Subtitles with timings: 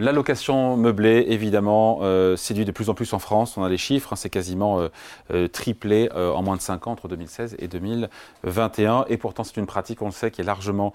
[0.00, 3.56] La location meublée, évidemment, euh, séduit de plus en plus en France.
[3.56, 4.88] On a les chiffres, hein, c'est quasiment euh,
[5.32, 9.06] euh, triplé en moins de 5 ans entre 2016 et 2021.
[9.08, 10.92] Et pourtant, c'est une pratique, on le sait, qui est largement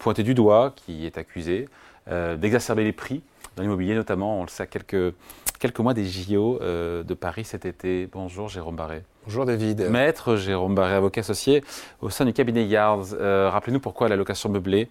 [0.00, 1.68] pointée du doigt, qui est accusée
[2.08, 3.22] d'exacerber les prix
[3.56, 5.14] dans l'immobilier, notamment, on le sait, à quelques,
[5.60, 8.08] quelques mois des JO de Paris cet été.
[8.10, 9.02] Bonjour Jérôme Barré.
[9.24, 9.88] Bonjour David.
[9.90, 11.62] Maître Jérôme Barré, avocat associé
[12.00, 13.14] au sein du cabinet Yards.
[13.20, 14.88] Rappelez-nous pourquoi la location meublée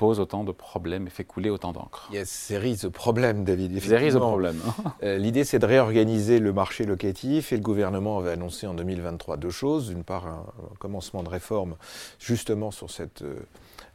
[0.00, 2.08] pose autant de problèmes et fait couler autant d'encre.
[2.10, 3.78] Yes, série de problèmes, David.
[3.82, 4.58] Série de problèmes.
[5.02, 9.36] Euh, l'idée, c'est de réorganiser le marché locatif et le gouvernement avait annoncé en 2023
[9.36, 9.88] deux choses.
[9.88, 10.44] D'une part, un,
[10.78, 11.76] commencement de réforme
[12.18, 13.36] justement sur cette euh,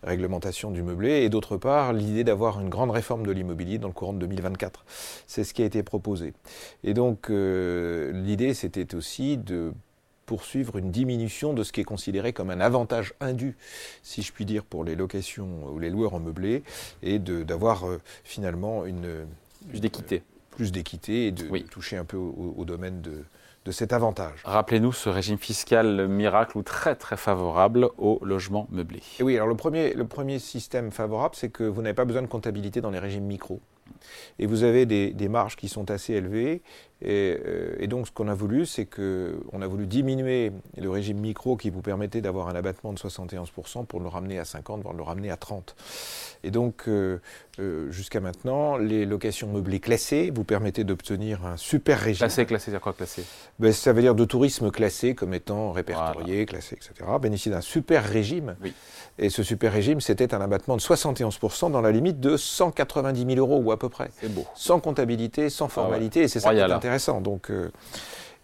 [0.03, 3.93] réglementation du meublé et d'autre part, l'idée d'avoir une grande réforme de l'immobilier dans le
[3.93, 4.85] courant de 2024.
[5.25, 6.33] C'est ce qui a été proposé.
[6.83, 9.73] Et donc, euh, l'idée, c'était aussi de
[10.25, 13.55] poursuivre une diminution de ce qui est considéré comme un avantage indu,
[14.03, 16.63] si je puis dire, pour les locations ou les loueurs en meublé,
[17.03, 19.25] et d'avoir euh, finalement une
[19.69, 23.23] plus d'équité, plus d'équité et de, toucher un peu au, domaine de,
[23.65, 24.41] de cet avantage.
[24.45, 29.01] Rappelez-nous ce régime fiscal miracle ou très très favorable au logement meublé.
[29.19, 32.21] Et oui, alors le premier, le premier système favorable, c'est que vous n'avez pas besoin
[32.21, 33.59] de comptabilité dans les régimes micro.
[34.39, 36.61] Et vous avez des, des marges qui sont assez élevées
[37.03, 41.57] euh, et, donc, ce qu'on a voulu, c'est qu'on a voulu diminuer le régime micro
[41.57, 45.03] qui vous permettait d'avoir un abattement de 71% pour le ramener à 50, voire le
[45.03, 45.75] ramener à 30.
[46.43, 47.19] Et donc, euh,
[47.59, 52.19] euh, jusqu'à maintenant, les locations meublées classées vous permettaient d'obtenir un super régime.
[52.19, 53.23] Classé, classé, c'est quoi classé?
[53.59, 57.09] Ben, Ça veut dire de tourisme classé comme étant répertorié, classé, etc.
[57.21, 58.55] Bénéficier d'un super régime.
[58.63, 58.73] Oui.
[59.17, 63.37] Et ce super régime, c'était un abattement de 71% dans la limite de 190 000
[63.37, 64.09] euros ou à peu près.
[64.19, 64.45] C'est beau.
[64.55, 66.94] Sans comptabilité, sans ah formalité, et c'est ça qui est intéressant.
[67.21, 67.71] Donc, euh,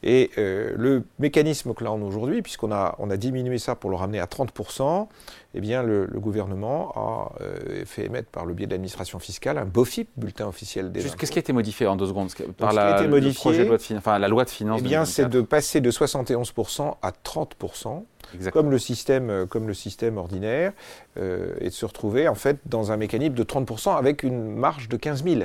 [0.03, 3.91] et euh, le mécanisme que l'on a aujourd'hui, puisqu'on a, on a diminué ça pour
[3.91, 5.07] le ramener à 30%,
[5.53, 9.65] eh bien le, gouvernement a euh, fait émettre par le biais de l'administration fiscale un
[9.65, 12.31] BOFIP, bulletin officiel des Qu'est-ce qui a été modifié en deux secondes?
[12.57, 15.05] Par la, été modifié, projet de loi de, enfin, la loi de finances Eh bien,
[15.05, 18.03] c'est de passer de 71% à 30%.
[18.51, 20.73] Comme le système, comme le système ordinaire,
[21.17, 24.97] et de se retrouver en fait dans un mécanisme de 30% avec une marge de
[24.97, 25.41] 15 000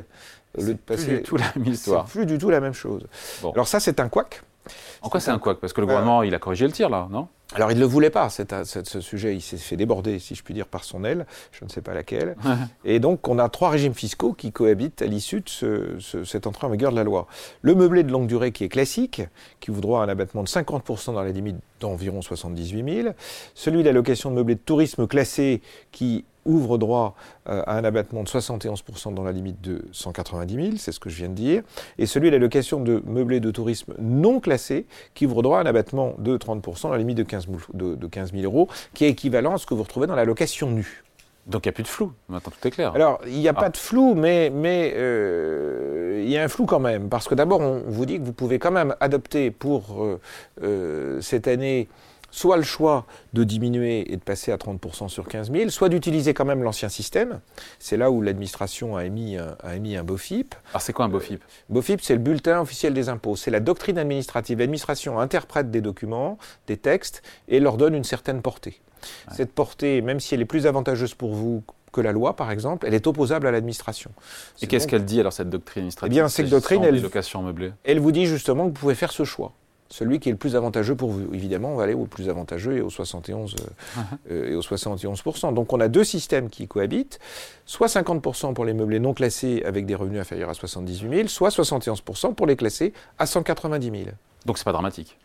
[0.86, 2.06] plus du tout la même histoire.
[2.06, 3.06] plus du tout la même chose.
[3.53, 4.42] Alors ça, c'est un couac.
[5.03, 5.59] En quoi c'est un couac?
[5.59, 7.28] Parce que le gouvernement, il a corrigé le tir, là, non?
[7.54, 10.52] Alors il ne le voulait pas, ce sujet, il s'est fait déborder, si je puis
[10.52, 12.34] dire, par son aile, je ne sais pas laquelle.
[12.84, 16.70] et donc on a trois régimes fiscaux qui cohabitent à l'issue de cette entrée en
[16.70, 17.28] vigueur de la loi.
[17.62, 19.22] Le meublé de longue durée qui est classique,
[19.60, 23.14] qui ouvre droit à un abattement de 50% dans la limite d'environ 78 000.
[23.54, 25.62] Celui de la location de meublé de tourisme classé
[25.92, 27.14] qui ouvre droit
[27.48, 31.10] euh, à un abattement de 71% dans la limite de 190 000, c'est ce que
[31.10, 31.62] je viens de dire,
[31.98, 35.62] et celui de la location de meublés de tourisme non classés, qui ouvre droit à
[35.62, 39.04] un abattement de 30% dans la limite de 15, 000, de, 15 000 euros, qui
[39.04, 41.02] est équivalent à ce que vous retrouvez dans la location nue.
[41.46, 42.92] Donc il n'y a plus de flou, maintenant tout est clair.
[42.96, 43.70] Alors il n'y a pas ah.
[43.70, 47.60] de flou, mais, mais euh, il y a un flou quand même, parce que d'abord
[47.60, 50.04] on vous dit que vous pouvez quand même adopter pour
[50.62, 51.88] euh, cette année
[52.36, 56.34] soit le choix de diminuer et de passer à 30% sur 15 000, soit d'utiliser
[56.34, 57.41] quand même l'ancien système.
[57.78, 60.54] C'est là où l'administration a émis, un, a émis un BOFIP.
[60.70, 63.36] Alors c'est quoi un BOFIP BOFIP, c'est le bulletin officiel des impôts.
[63.36, 64.58] C'est la doctrine administrative.
[64.58, 66.36] L'administration interprète des documents,
[66.66, 68.80] des textes, et leur donne une certaine portée.
[69.32, 72.86] Cette portée, même si elle est plus avantageuse pour vous que la loi, par exemple,
[72.86, 74.10] elle est opposable à l'administration.
[74.60, 77.03] Et qu'est-ce qu'elle dit alors, cette doctrine administrative Eh bien, cette doctrine, elle,
[77.84, 79.53] elle vous dit justement que vous pouvez faire ce choix
[79.88, 81.32] celui qui est le plus avantageux pour vous.
[81.32, 84.02] Évidemment, on va aller au plus avantageux et au 71, euh, uh-huh.
[84.30, 85.54] euh, et au 71%.
[85.54, 87.19] Donc on a deux systèmes qui cohabitent,
[87.64, 91.50] soit 50% pour les meublés non classés avec des revenus inférieurs à 78 000, soit
[91.50, 94.02] 71% pour les classés à 190 000.
[94.44, 95.19] Donc c'est pas dramatique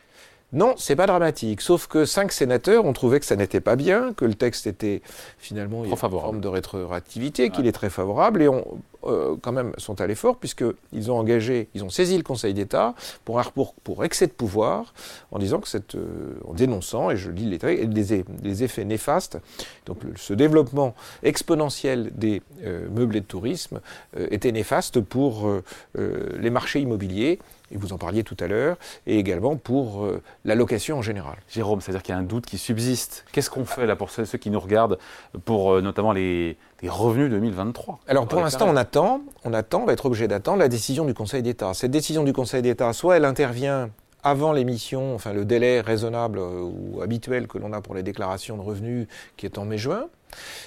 [0.54, 1.62] non, c'est pas dramatique.
[1.62, 5.02] Sauf que cinq sénateurs ont trouvé que ça n'était pas bien, que le texte était
[5.38, 10.00] finalement une forme de rétroactivité, qu'il est très favorable, et ont euh, quand même sont
[10.02, 12.94] allés fort puisqu'ils ont engagé, ils ont saisi le Conseil d'État
[13.26, 14.94] pour un pour, pour excès de pouvoir,
[15.32, 19.40] en disant que cette, euh, en dénonçant, et je lis les, les, les effets néfastes,
[19.86, 20.94] donc ce développement
[21.24, 23.82] exponentiel des euh, meublés de tourisme
[24.18, 25.50] était néfaste pour
[25.96, 27.40] les marchés immobiliers
[27.72, 28.78] et vous en parliez tout à l'heure,
[29.08, 31.38] et également pour euh, la location en général.
[31.50, 33.26] Jérôme, c'est-à-dire qu'il y a un doute qui subsiste.
[33.32, 34.98] Qu'est-ce qu'on fait là pour ceux, qui nous regardent,
[35.46, 40.06] pour euh, notamment les, revenus 2023 Alors pour l'instant, on on attend, on va être
[40.06, 41.74] obligé d'attendre la décision du Conseil d'État.
[41.74, 43.90] Cette décision du Conseil d'État, soit elle intervient
[44.24, 48.56] avant l'émission, enfin le délai raisonnable euh, ou habituel que l'on a pour les déclarations
[48.56, 50.10] de revenus qui est en mai-juin,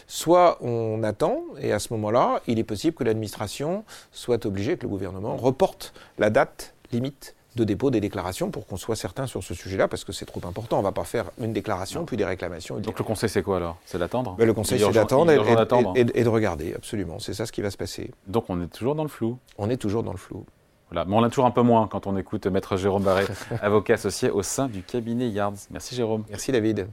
[0.07, 4.83] soit on attend et à ce moment-là, il est possible que l'administration soit obligée, que
[4.83, 9.43] le gouvernement reporte la date limite de dépôt des déclarations pour qu'on soit certain sur
[9.43, 10.77] ce sujet-là, parce que c'est trop important.
[10.77, 12.79] On ne va pas faire une déclaration, puis des réclamations.
[12.79, 13.77] Donc le conseil, c'est quoi alors?
[13.85, 14.35] C'est d'attendre?
[14.37, 15.31] Ben, Le conseil, c'est d'attendre
[15.97, 17.19] et, et, de regarder, absolument.
[17.19, 18.11] C'est ça ce qui va se passer.
[18.27, 20.45] Donc on est toujours dans le flou On est toujours dans le flou.
[20.91, 21.05] Voilà.
[21.07, 23.25] Mais on l'a toujours un peu moins quand on écoute Maître Jérôme Barré,
[23.63, 25.55] avocat associé au sein du cabinet Yards.
[25.71, 26.25] Merci Jérôme.
[26.29, 26.89] Merci David.